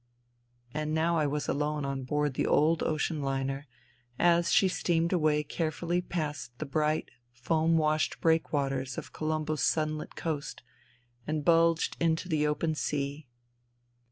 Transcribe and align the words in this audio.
..."And 0.73 0.95
now 0.95 1.15
I 1.19 1.27
was 1.27 1.47
alone 1.47 1.85
on 1.85 2.05
board 2.05 2.33
the 2.33 2.47
old 2.47 2.81
ocean 2.81 3.21
liner, 3.21 3.67
as 4.17 4.51
she 4.51 4.67
steamed 4.67 5.13
away 5.13 5.43
carefully 5.43 6.01
past 6.01 6.57
the 6.57 6.65
bright, 6.65 7.11
foam 7.33 7.77
washed 7.77 8.19
breakwaters 8.19 8.97
of 8.97 9.13
Colombo's 9.13 9.61
sunlit 9.61 10.15
coast, 10.15 10.63
and 11.27 11.45
bulged 11.45 11.97
into 11.99 12.27
the 12.27 12.47
open 12.47 12.73
sea. 12.73 13.27